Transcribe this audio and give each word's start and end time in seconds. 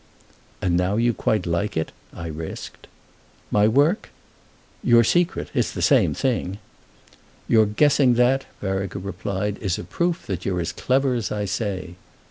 "And 0.63 0.75
now 0.75 0.95
you 0.95 1.13
quite 1.13 1.45
like 1.45 1.77
it?" 1.77 1.91
I 2.11 2.25
risked. 2.25 2.87
"My 3.51 3.67
work?" 3.67 4.09
"Your 4.83 5.03
secret. 5.03 5.49
It's 5.53 5.71
the 5.71 5.81
same 5.83 6.15
thing." 6.15 6.57
"Your 7.47 7.67
guessing 7.67 8.15
that," 8.15 8.45
Vereker 8.63 8.97
replied, 8.97 9.59
"is 9.61 9.77
a 9.77 9.83
proof 9.83 10.25
that 10.25 10.43
you're 10.43 10.59
as 10.59 10.71
clever 10.71 11.13
as 11.13 11.31
I 11.31 11.45
say!" 11.45 11.97